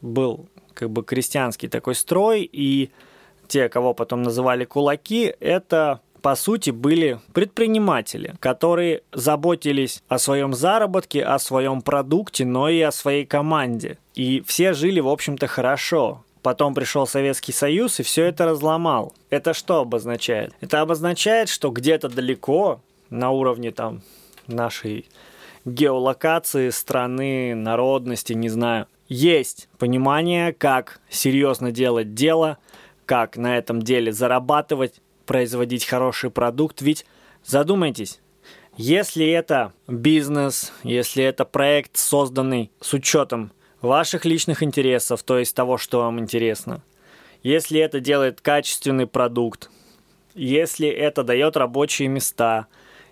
был 0.02 0.46
как 0.74 0.90
бы 0.90 1.02
крестьянский 1.02 1.68
такой 1.68 1.94
строй, 1.94 2.48
и 2.50 2.90
те, 3.48 3.68
кого 3.68 3.94
потом 3.94 4.22
называли 4.22 4.64
кулаки, 4.64 5.34
это 5.40 6.00
по 6.24 6.36
сути, 6.36 6.70
были 6.70 7.20
предприниматели, 7.34 8.34
которые 8.40 9.02
заботились 9.12 10.02
о 10.08 10.18
своем 10.18 10.54
заработке, 10.54 11.22
о 11.22 11.38
своем 11.38 11.82
продукте, 11.82 12.46
но 12.46 12.70
и 12.70 12.80
о 12.80 12.92
своей 12.92 13.26
команде. 13.26 13.98
И 14.14 14.42
все 14.46 14.72
жили, 14.72 15.00
в 15.00 15.08
общем-то, 15.08 15.46
хорошо. 15.48 16.24
Потом 16.40 16.74
пришел 16.74 17.06
Советский 17.06 17.52
Союз 17.52 18.00
и 18.00 18.02
все 18.02 18.24
это 18.24 18.46
разломал. 18.46 19.14
Это 19.28 19.52
что 19.52 19.80
обозначает? 19.80 20.54
Это 20.62 20.80
обозначает, 20.80 21.50
что 21.50 21.68
где-то 21.68 22.08
далеко, 22.08 22.80
на 23.10 23.30
уровне 23.30 23.70
там 23.70 24.00
нашей 24.46 25.06
геолокации, 25.66 26.70
страны, 26.70 27.54
народности, 27.54 28.32
не 28.32 28.48
знаю, 28.48 28.86
есть 29.08 29.68
понимание, 29.78 30.52
как 30.52 31.00
серьезно 31.08 31.70
делать 31.70 32.14
дело, 32.14 32.58
как 33.06 33.36
на 33.36 33.56
этом 33.56 33.82
деле 33.82 34.12
зарабатывать, 34.12 35.00
производить 35.26 35.84
хороший 35.84 36.30
продукт. 36.30 36.80
Ведь 36.82 37.06
задумайтесь, 37.44 38.20
если 38.76 39.26
это 39.26 39.72
бизнес, 39.86 40.72
если 40.82 41.22
это 41.24 41.44
проект, 41.44 41.96
созданный 41.96 42.70
с 42.80 42.92
учетом 42.92 43.52
ваших 43.80 44.24
личных 44.24 44.62
интересов, 44.62 45.22
то 45.22 45.38
есть 45.38 45.54
того, 45.54 45.78
что 45.78 46.00
вам 46.00 46.18
интересно, 46.18 46.82
если 47.42 47.78
это 47.80 48.00
делает 48.00 48.40
качественный 48.40 49.06
продукт, 49.06 49.70
если 50.34 50.88
это 50.88 51.22
дает 51.22 51.56
рабочие 51.56 52.08
места, 52.08 52.66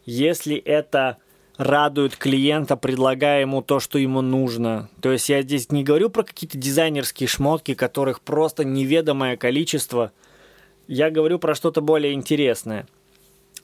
если 0.04 0.56
это 0.56 1.18
радует 1.56 2.16
клиента, 2.16 2.76
предлагая 2.76 3.42
ему 3.42 3.62
то, 3.62 3.80
что 3.80 3.98
ему 3.98 4.20
нужно. 4.20 4.88
То 5.00 5.12
есть 5.12 5.28
я 5.28 5.42
здесь 5.42 5.70
не 5.70 5.84
говорю 5.84 6.10
про 6.10 6.22
какие-то 6.22 6.58
дизайнерские 6.58 7.28
шмотки, 7.28 7.74
которых 7.74 8.20
просто 8.20 8.64
неведомое 8.64 9.36
количество. 9.36 10.12
Я 10.88 11.10
говорю 11.10 11.38
про 11.38 11.54
что-то 11.54 11.80
более 11.80 12.14
интересное. 12.14 12.86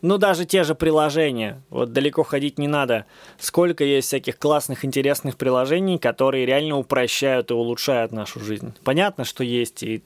Ну, 0.01 0.17
даже 0.17 0.45
те 0.45 0.63
же 0.63 0.75
приложения. 0.77 1.61
Вот 1.71 1.93
далеко 1.93 2.23
ходить 2.23 2.59
не 2.59 2.69
надо. 2.69 3.07
Сколько 3.39 3.83
есть 3.83 4.07
всяких 4.07 4.39
классных, 4.39 4.85
интересных 4.85 5.37
приложений, 5.37 5.99
которые 5.99 6.47
реально 6.47 6.79
упрощают 6.79 7.51
и 7.51 7.55
улучшают 7.55 8.13
нашу 8.13 8.39
жизнь. 8.39 8.75
Понятно, 8.85 9.25
что 9.25 9.43
есть 9.43 9.83
и 9.83 10.03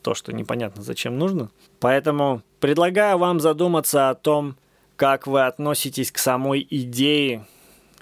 то, 0.00 0.14
что 0.14 0.32
непонятно 0.32 0.82
зачем 0.82 1.18
нужно. 1.18 1.50
Поэтому 1.80 2.40
предлагаю 2.60 3.18
вам 3.18 3.40
задуматься 3.40 4.08
о 4.08 4.14
том, 4.14 4.56
как 4.96 5.26
вы 5.26 5.46
относитесь 5.46 6.10
к 6.10 6.18
самой 6.18 6.66
идее 6.68 7.44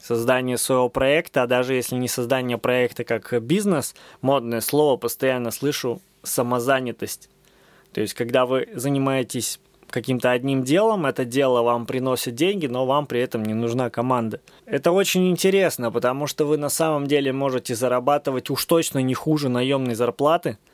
создания 0.01 0.59
своего 0.59 0.89
проекта, 0.89 1.43
а 1.43 1.47
даже 1.47 1.75
если 1.75 1.97
не 1.97 2.09
создание 2.09 2.59
проекта 2.59 3.05
как 3.05 3.43
бизнес, 3.43 3.95
модное 4.21 4.61
слово 4.61 4.97
постоянно 4.97 5.51
слышу 5.51 6.01
самозанятость. 6.23 7.31
То 7.93 8.01
есть, 8.01 8.15
когда 8.15 8.47
вы 8.47 8.69
занимаетесь 8.75 9.61
каким-то 9.89 10.31
одним 10.31 10.65
делом, 10.65 11.07
это 11.07 11.25
дело 11.25 11.63
вам 11.63 11.87
приносит 11.87 12.35
деньги, 12.35 12.67
но 12.67 12.85
вам 12.85 13.07
при 13.07 13.21
этом 13.21 13.45
не 13.45 13.55
нужна 13.55 13.91
команда. 13.91 14.41
Это 14.67 14.91
очень 14.91 15.31
интересно, 15.31 15.91
потому 15.91 16.27
что 16.27 16.45
вы 16.47 16.59
на 16.59 16.69
самом 16.69 17.07
деле 17.07 17.33
можете 17.33 17.75
зарабатывать 17.75 18.51
уж 18.51 18.65
точно 18.65 18.99
не 18.99 19.15
хуже 19.15 19.49
наемной 19.49 19.95
зарплаты– 19.95 20.59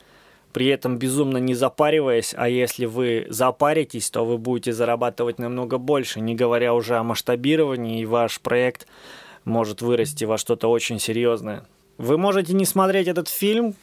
при 0.52 0.66
этом 0.66 0.98
безумно 0.98 1.38
не 1.38 1.54
запариваясь, 1.54 2.34
а 2.36 2.48
если 2.48 2.86
вы 2.86 3.26
запаритесь, 3.28 4.10
то 4.10 4.24
вы 4.24 4.38
будете 4.38 4.72
зарабатывать 4.72 5.38
намного 5.38 5.78
больше, 5.78 6.20
не 6.20 6.34
говоря 6.34 6.74
уже 6.74 6.96
о 6.96 7.02
масштабировании, 7.02 8.00
и 8.00 8.06
ваш 8.06 8.40
проект 8.40 8.86
может 9.44 9.82
вырасти 9.82 10.24
во 10.24 10.38
что-то 10.38 10.68
очень 10.68 10.98
серьезное. 10.98 11.64
Вы 11.98 12.18
можете 12.18 12.54
не 12.54 12.64
смотреть 12.64 13.08
этот 13.08 13.28
фильм, 13.28 13.74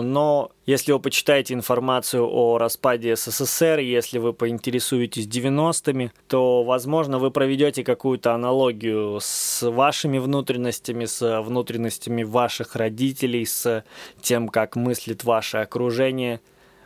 но 0.00 0.50
если 0.64 0.92
вы 0.92 1.00
почитаете 1.00 1.52
информацию 1.52 2.26
о 2.26 2.56
распаде 2.56 3.14
СССР, 3.14 3.80
если 3.80 4.16
вы 4.16 4.32
поинтересуетесь 4.32 5.26
90-ми, 5.26 6.12
то, 6.28 6.62
возможно, 6.62 7.18
вы 7.18 7.30
проведете 7.30 7.84
какую-то 7.84 8.32
аналогию 8.32 9.18
с 9.20 9.68
вашими 9.68 10.16
внутренностями, 10.16 11.04
с 11.04 11.42
внутренностями 11.42 12.22
ваших 12.22 12.74
родителей, 12.74 13.44
с 13.44 13.84
тем, 14.22 14.48
как 14.48 14.76
мыслит 14.76 15.24
ваше 15.24 15.58
окружение. 15.58 16.40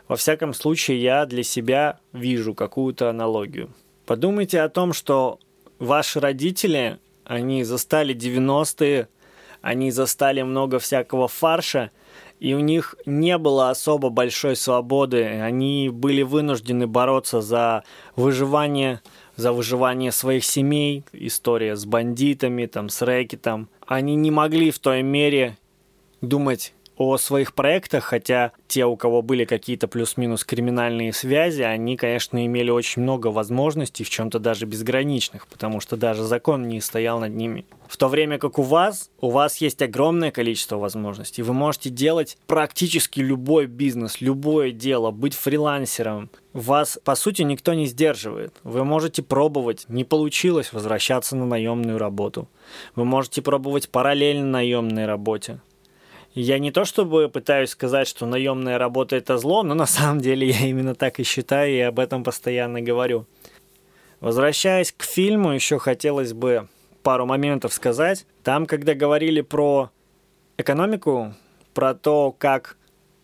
Во 0.09 0.17
всяком 0.17 0.53
случае, 0.53 1.01
я 1.01 1.25
для 1.25 1.43
себя 1.43 1.99
вижу 2.11 2.53
какую-то 2.53 3.09
аналогию. 3.09 3.69
Подумайте 4.05 4.59
о 4.59 4.67
том, 4.67 4.91
что 4.91 5.39
ваши 5.79 6.19
родители, 6.19 6.99
они 7.23 7.63
застали 7.63 8.13
90-е, 8.13 9.07
они 9.61 9.91
застали 9.91 10.41
много 10.41 10.79
всякого 10.79 11.29
фарша– 11.29 11.89
и 12.39 12.53
у 12.53 12.59
них 12.59 12.95
не 13.05 13.37
было 13.37 13.69
особо 13.69 14.09
большой 14.09 14.55
свободы. 14.55 15.23
Они 15.23 15.89
были 15.89 16.21
вынуждены 16.21 16.87
бороться 16.87 17.41
за 17.41 17.83
выживание, 18.15 19.01
за 19.35 19.51
выживание 19.51 20.11
своих 20.11 20.43
семей. 20.43 21.03
История 21.13 21.75
с 21.75 21.85
бандитами, 21.85 22.65
там, 22.67 22.89
с 22.89 23.01
рэкетом. 23.01 23.69
Они 23.85 24.15
не 24.15 24.31
могли 24.31 24.71
в 24.71 24.79
той 24.79 25.01
мере 25.01 25.57
думать 26.21 26.73
о 26.97 27.17
своих 27.17 27.53
проектах, 27.53 28.03
хотя 28.03 28.51
те, 28.67 28.85
у 28.85 28.95
кого 28.95 29.21
были 29.21 29.45
какие-то 29.45 29.87
плюс-минус 29.87 30.43
криминальные 30.43 31.13
связи, 31.13 31.61
они, 31.61 31.95
конечно, 31.95 32.45
имели 32.45 32.69
очень 32.69 33.01
много 33.01 33.27
возможностей, 33.27 34.03
в 34.03 34.09
чем-то 34.09 34.39
даже 34.39 34.65
безграничных, 34.65 35.47
потому 35.47 35.79
что 35.79 35.95
даже 35.95 36.23
закон 36.23 36.67
не 36.67 36.81
стоял 36.81 37.19
над 37.19 37.35
ними. 37.35 37.65
В 37.87 37.95
то 37.97 38.07
время 38.09 38.37
как 38.37 38.59
у 38.59 38.63
вас, 38.63 39.09
у 39.21 39.29
вас 39.29 39.57
есть 39.57 39.81
огромное 39.81 40.31
количество 40.31 40.77
возможностей. 40.77 41.41
Вы 41.41 41.53
можете 41.53 41.89
делать 41.89 42.37
практически 42.47 43.21
любой 43.21 43.65
бизнес, 43.65 44.19
любое 44.19 44.71
дело, 44.71 45.11
быть 45.11 45.33
фрилансером. 45.33 46.29
Вас, 46.53 46.99
по 47.03 47.15
сути, 47.15 47.43
никто 47.43 47.73
не 47.73 47.85
сдерживает. 47.85 48.53
Вы 48.63 48.83
можете 48.83 49.21
пробовать, 49.21 49.85
не 49.87 50.03
получилось, 50.03 50.73
возвращаться 50.73 51.35
на 51.35 51.45
наемную 51.45 51.97
работу. 51.97 52.49
Вы 52.95 53.05
можете 53.05 53.41
пробовать 53.41 53.89
параллельно 53.89 54.45
наемной 54.45 55.05
работе. 55.05 55.61
Я 56.39 56.59
не 56.59 56.69
то 56.69 56.85
чтобы 56.85 57.29
пытаюсь 57.29 57.71
сказать, 57.71 58.07
что 58.07 58.27
наемная 58.27 58.77
работа 58.77 59.15
это 59.15 59.39
зло, 59.39 59.63
но 59.63 59.73
на 59.73 59.87
самом 59.87 60.21
деле 60.21 60.47
я 60.47 60.67
именно 60.67 60.93
так 60.93 61.19
и 61.19 61.23
считаю 61.23 61.73
и 61.73 61.79
об 61.79 61.97
этом 61.97 62.23
постоянно 62.23 62.79
говорю. 62.79 63.25
Возвращаясь 64.19 64.91
к 64.91 65.01
фильму, 65.01 65.51
еще 65.51 65.79
хотелось 65.79 66.33
бы 66.33 66.67
пару 67.01 67.25
моментов 67.25 67.73
сказать. 67.73 68.27
Там, 68.43 68.67
когда 68.67 68.93
говорили 68.93 69.41
про 69.41 69.89
экономику, 70.59 71.33
про 71.73 71.95
то, 71.95 72.35
как 72.37 72.77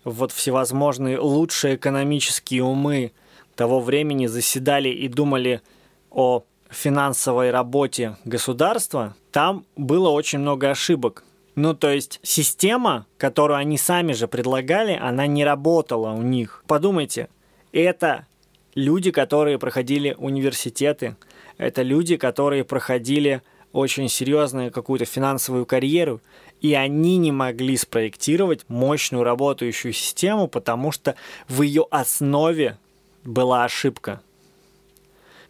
вот 0.03 0.31
всевозможные 0.31 1.19
лучшие 1.19 1.75
экономические 1.75 2.63
умы 2.63 3.11
того 3.55 3.79
времени 3.79 4.25
заседали 4.25 4.89
и 4.89 5.07
думали 5.07 5.61
о 6.09 6.45
финансовой 6.71 7.51
работе 7.51 8.17
государства, 8.25 9.15
там 9.31 9.67
было 9.75 10.09
очень 10.09 10.39
много 10.39 10.71
ошибок. 10.71 11.23
Ну, 11.55 11.75
то 11.75 11.91
есть 11.91 12.19
система, 12.23 13.05
которую 13.17 13.57
они 13.57 13.77
сами 13.77 14.13
же 14.13 14.27
предлагали, 14.27 14.97
она 14.99 15.27
не 15.27 15.45
работала 15.45 16.11
у 16.11 16.21
них. 16.21 16.63
Подумайте, 16.67 17.29
это 17.71 18.25
люди, 18.73 19.11
которые 19.11 19.59
проходили 19.59 20.15
университеты, 20.17 21.15
это 21.57 21.83
люди, 21.83 22.17
которые 22.17 22.63
проходили 22.63 23.43
очень 23.71 24.09
серьезную 24.09 24.71
какую-то 24.71 25.05
финансовую 25.05 25.65
карьеру, 25.65 26.21
и 26.61 26.73
они 26.73 27.17
не 27.17 27.31
могли 27.31 27.75
спроектировать 27.77 28.65
мощную 28.67 29.23
работающую 29.23 29.93
систему, 29.93 30.47
потому 30.47 30.91
что 30.91 31.15
в 31.47 31.61
ее 31.61 31.85
основе 31.91 32.77
была 33.23 33.65
ошибка. 33.65 34.21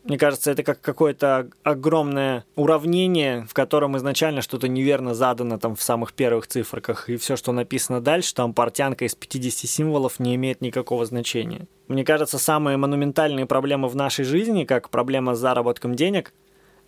Мне 0.04 0.18
кажется, 0.18 0.52
это 0.52 0.64
как 0.64 0.82
какое-то 0.82 1.50
огромное 1.64 2.44
уравнение, 2.56 3.46
в 3.50 3.54
котором 3.54 3.96
изначально 3.96 4.42
что-то 4.42 4.68
неверно 4.68 5.14
задано 5.14 5.58
там 5.58 5.78
в 5.78 5.82
самых 5.82 6.12
первых 6.12 6.48
цифрах, 6.48 7.10
и 7.10 7.16
все, 7.16 7.38
что 7.38 7.54
написано 7.54 8.02
дальше, 8.02 8.34
там 8.34 8.54
портянка 8.54 9.06
из 9.06 9.16
50 9.16 9.70
символов 9.70 10.20
не 10.20 10.36
имеет 10.36 10.60
никакого 10.60 11.06
значения. 11.06 11.68
Мне 11.88 12.04
кажется, 12.04 12.38
самые 12.38 12.76
монументальные 12.76 13.46
проблемы 13.46 13.88
в 13.88 13.96
нашей 13.96 14.26
жизни, 14.26 14.66
как 14.66 14.90
проблема 14.90 15.36
с 15.36 15.40
заработком 15.40 15.96
денег, 15.96 16.34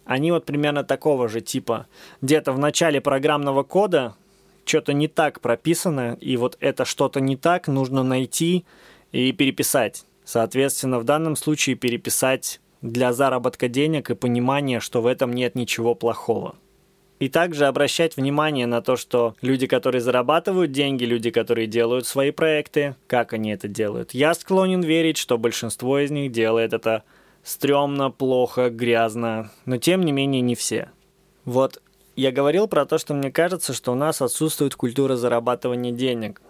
они 0.04 0.32
вот 0.32 0.46
примерно 0.46 0.84
такого 0.84 1.30
же 1.30 1.40
типа. 1.40 1.88
Где-то 2.22 2.52
в 2.52 2.60
начале 2.60 3.00
программного 3.00 3.64
кода 3.64 4.16
что-то 4.66 4.92
не 4.92 5.08
так 5.08 5.40
прописано, 5.40 6.18
и 6.20 6.36
вот 6.36 6.58
это 6.60 6.84
что-то 6.84 7.22
не 7.22 7.38
так 7.38 7.70
нужно 7.70 8.04
найти 8.04 8.66
и 9.14 9.32
переписать. 9.32 10.04
Соответственно, 10.26 11.00
в 11.00 11.06
данном 11.06 11.36
случае 11.36 11.76
переписать 11.76 12.60
для 12.92 13.14
заработка 13.14 13.68
денег 13.68 14.12
и 14.12 14.16
понимания, 14.16 14.80
что 14.80 15.02
в 15.02 15.08
этом 15.08 15.34
нет 15.34 15.56
ничего 15.56 15.96
плохого. 15.96 16.56
И 17.20 17.30
также 17.30 17.66
обращать 17.66 18.18
внимание 18.18 18.68
на 18.68 18.82
то, 18.82 18.98
что 18.98 19.36
люди, 19.42 19.68
которые 19.68 20.02
зарабатывают 20.02 20.72
деньги, 20.72 21.06
люди, 21.06 21.32
которые 21.32 21.66
делают 21.66 22.06
свои 22.06 22.32
проекты, 22.32 22.96
как 23.08 23.34
они 23.34 23.52
это 23.52 23.68
делают. 23.68 24.14
Я 24.14 24.34
склонен 24.34 24.82
верить, 24.82 25.18
что 25.18 25.38
большинство 25.38 26.00
из 26.00 26.12
них 26.12 26.32
делает 26.32 26.74
это 26.74 27.04
стрёмно, 27.44 28.12
плохо, 28.12 28.70
грязно, 28.70 29.50
но 29.66 29.78
тем 29.78 30.04
не 30.04 30.12
менее 30.12 30.42
не 30.42 30.56
все. 30.56 30.90
Вот 31.46 31.82
я 32.16 32.32
говорил 32.32 32.68
про 32.68 32.86
то, 32.86 32.98
что 32.98 33.14
мне 33.14 33.32
кажется, 33.32 33.74
что 33.74 33.94
у 33.94 33.96
нас 33.96 34.22
отсутствует 34.22 34.76
культура 34.76 35.16
зарабатывания 35.16 35.92
денег. 35.92 36.42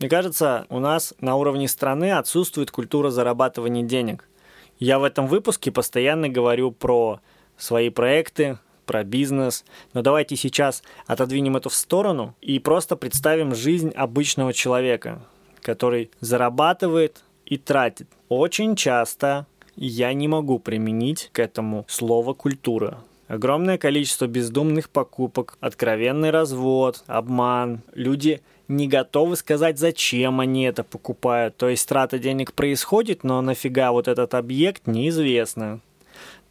Мне 0.00 0.08
кажется, 0.08 0.66
у 0.70 0.80
нас 0.80 1.14
на 1.20 1.36
уровне 1.36 1.68
страны 1.68 2.12
отсутствует 2.12 2.70
культура 2.70 3.10
зарабатывания 3.10 3.84
денег. 3.84 4.28
Я 4.78 4.98
в 4.98 5.04
этом 5.04 5.26
выпуске 5.26 5.70
постоянно 5.70 6.28
говорю 6.28 6.70
про 6.70 7.20
свои 7.56 7.90
проекты, 7.90 8.58
про 8.84 9.04
бизнес. 9.04 9.64
Но 9.92 10.02
давайте 10.02 10.36
сейчас 10.36 10.82
отодвинем 11.06 11.56
это 11.56 11.68
в 11.68 11.74
сторону 11.74 12.34
и 12.40 12.58
просто 12.58 12.96
представим 12.96 13.54
жизнь 13.54 13.90
обычного 13.90 14.52
человека, 14.52 15.22
который 15.62 16.10
зарабатывает 16.20 17.24
и 17.46 17.56
тратит. 17.56 18.08
Очень 18.28 18.76
часто 18.76 19.46
я 19.76 20.12
не 20.12 20.28
могу 20.28 20.58
применить 20.58 21.30
к 21.32 21.38
этому 21.38 21.84
слово 21.88 22.34
«культура». 22.34 23.02
Огромное 23.26 23.78
количество 23.78 24.26
бездумных 24.26 24.90
покупок, 24.90 25.56
откровенный 25.60 26.30
развод, 26.30 27.02
обман. 27.06 27.80
Люди 27.94 28.42
не 28.68 28.88
готовы 28.88 29.36
сказать, 29.36 29.78
зачем 29.78 30.40
они 30.40 30.64
это 30.64 30.84
покупают. 30.84 31.56
То 31.56 31.68
есть 31.68 31.88
трата 31.88 32.18
денег 32.18 32.52
происходит, 32.52 33.24
но 33.24 33.40
нафига 33.40 33.92
вот 33.92 34.08
этот 34.08 34.34
объект 34.34 34.86
неизвестно. 34.86 35.80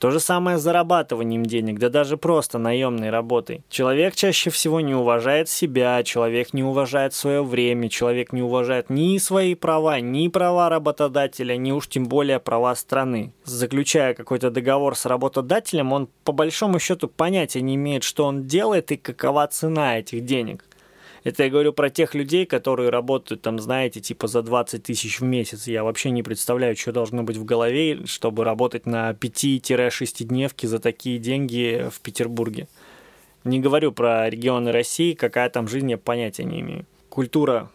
То 0.03 0.12
же 0.12 0.20
самое 0.20 0.58
с 0.58 0.62
зарабатыванием 0.62 1.46
денег, 1.46 1.79
да 1.79 1.88
даже 1.88 2.17
просто 2.17 2.58
наемной 2.58 3.10
работой. 3.10 3.63
Человек 3.70 4.15
чаще 4.15 4.50
всего 4.50 4.81
не 4.81 4.94
уважает 4.94 5.48
себя, 5.48 6.03
человек 6.03 6.53
не 6.53 6.61
уважает 6.61 7.14
свое 7.14 7.42
время, 7.42 7.88
человек 7.88 8.33
не 8.33 8.42
уважает 8.42 8.90
ни 8.90 9.18
свои 9.18 9.55
права, 9.55 10.01
ни 10.01 10.27
права 10.27 10.68
работодателя, 10.68 11.55
ни 11.55 11.72
уж 11.72 11.88
тем 11.88 12.07
более 12.07 12.42
права 12.42 12.75
страны. 12.75 13.31
Заключая 13.46 14.14
какой-то 14.14 14.51
договор 14.51 14.98
с 14.98 15.05
работодателем, 15.05 15.94
он 15.94 16.09
по 16.25 16.33
большому 16.33 16.79
счету 16.79 17.07
понятия 17.07 17.61
не 17.61 17.75
имеет, 17.75 18.03
что 18.03 18.25
он 18.25 18.46
делает 18.46 18.92
и 18.92 18.98
какова 18.98 19.48
цена 19.48 20.00
этих 20.00 20.25
денег. 20.25 20.66
Это 21.24 21.44
я 21.44 21.50
говорю 21.50 21.72
про 21.72 21.90
тех 21.90 22.16
людей, 22.16 22.46
которые 22.46 22.90
работают 22.90 23.42
там, 23.42 23.57
знаете, 23.59 24.01
типа 24.01 24.27
за 24.27 24.42
20 24.42 24.83
тысяч 24.83 25.22
в 25.22 25.24
месяц. 25.24 25.68
Я 25.68 25.86
вообще 25.86 26.09
не 26.09 26.22
представляю, 26.22 26.75
что 26.75 26.92
должно 26.92 27.24
быть 27.24 27.38
в 27.38 27.46
голове, 27.46 28.05
чтобы 28.05 28.44
работать 28.44 28.86
на 28.86 29.12
5-6 29.12 30.25
дневки 30.25 30.66
за 30.66 30.79
такие 30.79 31.20
деньги 31.20 31.88
в 31.90 32.01
Петербурге. 32.01 32.68
Не 33.46 33.59
говорю 33.59 33.94
про 33.94 34.29
регионы 34.29 34.72
России, 34.72 35.14
какая 35.14 35.50
там 35.50 35.68
жизнь, 35.70 35.90
я 35.90 35.98
понятия 35.98 36.44
не 36.44 36.59
имею. 36.59 36.86
Культура 37.09 37.70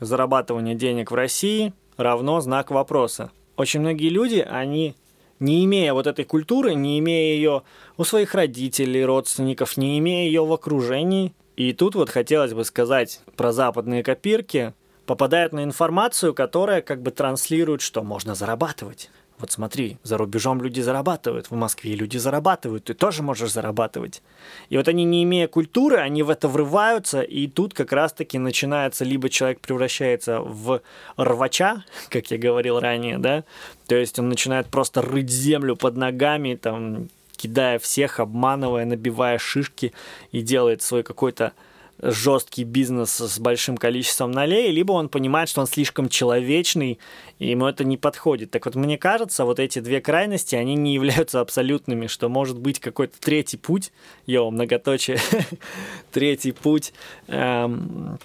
зарабатывания 0.00 0.74
денег 0.74 1.10
в 1.10 1.14
России 1.14 1.74
равно 1.98 2.40
знак 2.40 2.70
вопроса. 2.70 3.30
Очень 3.56 3.80
многие 3.80 4.08
люди, 4.08 4.38
они 4.38 4.94
не 5.38 5.64
имея 5.66 5.92
вот 5.92 6.06
этой 6.06 6.24
культуры, 6.24 6.74
не 6.74 6.98
имея 6.98 7.34
ее 7.34 7.62
у 7.98 8.04
своих 8.04 8.34
родителей, 8.34 9.04
родственников, 9.04 9.76
не 9.76 9.98
имея 9.98 10.26
ее 10.26 10.44
в 10.44 10.52
окружении, 10.52 11.34
и 11.56 11.72
тут 11.72 11.94
вот 11.94 12.10
хотелось 12.10 12.52
бы 12.52 12.64
сказать 12.64 13.20
про 13.36 13.52
западные 13.52 14.02
копирки. 14.02 14.74
Попадают 15.06 15.52
на 15.52 15.62
информацию, 15.62 16.34
которая 16.34 16.82
как 16.82 17.00
бы 17.00 17.12
транслирует, 17.12 17.80
что 17.80 18.02
можно 18.02 18.34
зарабатывать. 18.34 19.10
Вот 19.38 19.52
смотри, 19.52 19.98
за 20.02 20.16
рубежом 20.16 20.62
люди 20.62 20.80
зарабатывают, 20.80 21.50
в 21.50 21.54
Москве 21.54 21.94
люди 21.94 22.16
зарабатывают, 22.16 22.84
ты 22.84 22.94
тоже 22.94 23.22
можешь 23.22 23.52
зарабатывать. 23.52 24.22
И 24.70 24.78
вот 24.78 24.88
они, 24.88 25.04
не 25.04 25.24
имея 25.24 25.46
культуры, 25.46 25.98
они 25.98 26.22
в 26.22 26.30
это 26.30 26.48
врываются, 26.48 27.20
и 27.20 27.46
тут 27.46 27.74
как 27.74 27.92
раз-таки 27.92 28.38
начинается, 28.38 29.04
либо 29.04 29.28
человек 29.28 29.60
превращается 29.60 30.40
в 30.40 30.80
рвача, 31.18 31.84
как 32.08 32.30
я 32.30 32.38
говорил 32.38 32.80
ранее, 32.80 33.18
да, 33.18 33.44
то 33.86 33.94
есть 33.94 34.18
он 34.18 34.30
начинает 34.30 34.68
просто 34.68 35.02
рыть 35.02 35.30
землю 35.30 35.76
под 35.76 35.96
ногами, 35.96 36.54
там, 36.54 37.08
кидая 37.36 37.78
всех, 37.78 38.20
обманывая, 38.20 38.84
набивая 38.84 39.38
шишки 39.38 39.92
и 40.32 40.42
делает 40.42 40.82
свой 40.82 41.02
какой-то 41.02 41.52
жесткий 42.00 42.64
бизнес 42.64 43.20
с 43.20 43.38
большим 43.38 43.76
количеством 43.76 44.30
налей, 44.30 44.70
либо 44.70 44.92
он 44.92 45.08
понимает, 45.08 45.48
что 45.48 45.60
он 45.62 45.66
слишком 45.66 46.08
человечный, 46.08 46.98
и 47.38 47.50
ему 47.50 47.66
это 47.66 47.84
не 47.84 47.96
подходит. 47.96 48.50
Так 48.50 48.66
вот, 48.66 48.74
мне 48.74 48.98
кажется, 48.98 49.44
вот 49.44 49.58
эти 49.58 49.78
две 49.78 50.00
крайности, 50.00 50.56
они 50.56 50.74
не 50.74 50.94
являются 50.94 51.40
абсолютными, 51.40 52.06
что 52.06 52.28
может 52.28 52.58
быть 52.58 52.80
какой-то 52.80 53.18
третий 53.18 53.56
путь, 53.56 53.92
йо, 54.26 54.50
многоточие, 54.50 55.18
третий 56.12 56.52
путь 56.52 56.92
эм, 57.28 58.18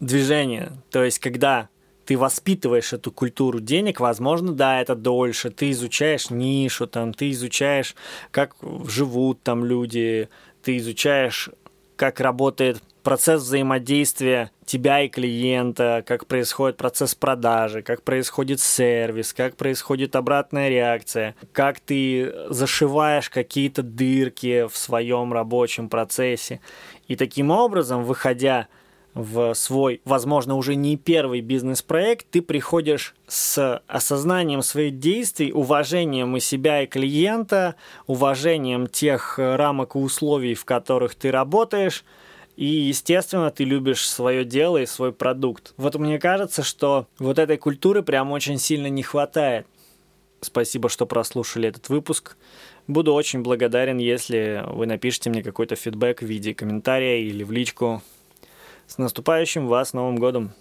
движения. 0.00 0.72
То 0.90 1.02
есть, 1.04 1.18
когда 1.18 1.68
ты 2.06 2.16
воспитываешь 2.16 2.92
эту 2.92 3.10
культуру 3.10 3.60
денег, 3.60 4.00
возможно, 4.00 4.52
да, 4.52 4.80
это 4.80 4.94
дольше, 4.94 5.50
ты 5.50 5.70
изучаешь 5.72 6.30
нишу, 6.30 6.86
там, 6.86 7.12
ты 7.12 7.30
изучаешь, 7.32 7.94
как 8.30 8.54
живут 8.86 9.42
там 9.42 9.64
люди, 9.64 10.28
ты 10.62 10.76
изучаешь, 10.78 11.50
как 11.96 12.20
работает 12.20 12.80
процесс 13.02 13.42
взаимодействия 13.42 14.50
тебя 14.64 15.02
и 15.02 15.08
клиента, 15.08 16.02
как 16.06 16.26
происходит 16.26 16.76
процесс 16.76 17.14
продажи, 17.14 17.82
как 17.82 18.02
происходит 18.02 18.60
сервис, 18.60 19.32
как 19.32 19.56
происходит 19.56 20.16
обратная 20.16 20.68
реакция, 20.68 21.36
как 21.52 21.80
ты 21.80 22.32
зашиваешь 22.50 23.30
какие-то 23.30 23.82
дырки 23.82 24.66
в 24.66 24.76
своем 24.76 25.32
рабочем 25.32 25.88
процессе. 25.88 26.60
И 27.06 27.14
таким 27.14 27.50
образом, 27.50 28.02
выходя 28.02 28.66
в 29.16 29.54
свой, 29.54 30.02
возможно, 30.04 30.56
уже 30.56 30.74
не 30.74 30.98
первый 30.98 31.40
бизнес-проект, 31.40 32.26
ты 32.30 32.42
приходишь 32.42 33.14
с 33.26 33.82
осознанием 33.86 34.60
своих 34.60 34.98
действий, 34.98 35.52
уважением 35.52 36.36
и 36.36 36.40
себя, 36.40 36.82
и 36.82 36.86
клиента, 36.86 37.76
уважением 38.06 38.86
тех 38.86 39.38
рамок 39.38 39.96
и 39.96 39.98
условий, 39.98 40.52
в 40.52 40.66
которых 40.66 41.14
ты 41.14 41.30
работаешь, 41.30 42.04
и, 42.56 42.66
естественно, 42.66 43.50
ты 43.50 43.64
любишь 43.64 44.06
свое 44.06 44.44
дело 44.44 44.76
и 44.76 44.86
свой 44.86 45.12
продукт. 45.12 45.72
Вот 45.78 45.94
мне 45.96 46.18
кажется, 46.18 46.62
что 46.62 47.06
вот 47.18 47.38
этой 47.38 47.56
культуры 47.56 48.02
прям 48.02 48.32
очень 48.32 48.58
сильно 48.58 48.88
не 48.88 49.02
хватает. 49.02 49.66
Спасибо, 50.42 50.90
что 50.90 51.06
прослушали 51.06 51.70
этот 51.70 51.88
выпуск. 51.88 52.36
Буду 52.86 53.14
очень 53.14 53.40
благодарен, 53.40 53.96
если 53.96 54.62
вы 54.66 54.84
напишите 54.86 55.30
мне 55.30 55.42
какой-то 55.42 55.74
фидбэк 55.74 56.20
в 56.20 56.26
виде 56.26 56.54
комментария 56.54 57.18
или 57.20 57.42
в 57.44 57.50
личку 57.50 58.02
С 58.86 58.98
наступающим 58.98 59.66
вас 59.66 59.92
Новым 59.92 60.16
годом! 60.16 60.52